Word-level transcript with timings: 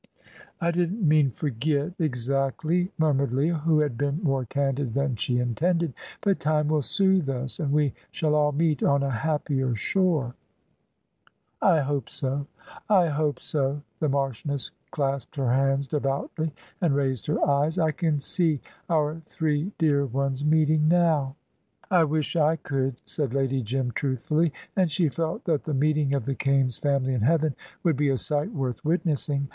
"I 0.59 0.71
didn't 0.71 1.07
mean 1.07 1.29
forget 1.29 1.93
exactly," 1.99 2.91
murmured 2.97 3.33
Leah, 3.33 3.59
who 3.59 3.81
had 3.81 3.99
been 3.99 4.19
more 4.23 4.45
candid 4.45 4.95
than 4.95 5.15
she 5.15 5.37
intended; 5.37 5.93
"but 6.21 6.39
time 6.39 6.69
will 6.69 6.81
soothe 6.81 7.29
us, 7.29 7.59
and 7.59 7.71
we 7.71 7.93
shall 8.09 8.33
all 8.33 8.51
meet 8.51 8.81
on 8.81 9.03
a 9.03 9.11
happier 9.11 9.75
shore." 9.75 10.33
"I 11.61 11.81
hope 11.81 12.09
so 12.09 12.47
I 12.89 13.09
hope 13.09 13.39
so"; 13.39 13.83
the 13.99 14.09
Marchioness 14.09 14.71
clasped 14.89 15.35
her 15.35 15.53
hands 15.53 15.87
devoutly 15.87 16.51
and 16.81 16.95
raised 16.95 17.27
her 17.27 17.47
eyes. 17.47 17.77
"I 17.77 17.91
can 17.91 18.19
see 18.19 18.59
our 18.89 19.21
three 19.27 19.71
dear 19.77 20.07
ones 20.07 20.43
meeting 20.43 20.87
now." 20.87 21.35
"I 21.91 22.05
wish 22.05 22.35
I 22.35 22.55
could," 22.55 22.99
said 23.05 23.35
Lady 23.35 23.61
Jim, 23.61 23.91
truthfully, 23.91 24.51
and 24.75 24.89
she 24.89 25.09
felt 25.09 25.45
that 25.45 25.65
the 25.65 25.75
meeting 25.75 26.15
of 26.15 26.25
the 26.25 26.33
Kaimes 26.33 26.79
family 26.79 27.13
in 27.13 27.21
heaven 27.21 27.53
would 27.83 27.97
be 27.97 28.09
a 28.09 28.17
sight 28.17 28.51
worth 28.51 28.83
witnessing. 28.83 29.49